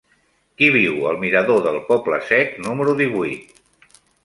Qui 0.61 0.69
viu 0.75 1.05
al 1.09 1.19
mirador 1.25 1.61
del 1.67 1.77
Poble 1.91 2.19
Sec 2.31 2.59
número 2.65 2.99
divuit? 3.05 3.97